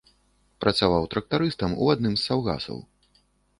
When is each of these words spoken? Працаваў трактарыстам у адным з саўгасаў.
Працаваў 0.63 1.03
трактарыстам 1.11 1.77
у 1.83 1.91
адным 1.97 2.17
з 2.17 2.25
саўгасаў. 2.27 2.83